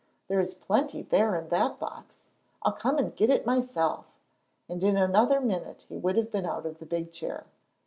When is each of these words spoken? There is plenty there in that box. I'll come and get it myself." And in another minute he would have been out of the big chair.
There 0.29 0.39
is 0.39 0.55
plenty 0.55 1.03
there 1.03 1.35
in 1.35 1.49
that 1.49 1.77
box. 1.77 2.23
I'll 2.63 2.71
come 2.71 2.97
and 2.97 3.15
get 3.15 3.29
it 3.29 3.45
myself." 3.45 4.07
And 4.67 4.83
in 4.83 4.97
another 4.97 5.39
minute 5.39 5.83
he 5.87 5.95
would 5.95 6.15
have 6.15 6.31
been 6.31 6.47
out 6.47 6.65
of 6.65 6.79
the 6.79 6.87
big 6.87 7.11
chair. 7.11 7.45